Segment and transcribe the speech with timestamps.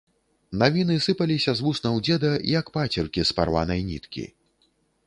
[0.61, 4.31] Навіны сыпаліся з вуснаў дзеда, як пацеркі з парванай ніткі.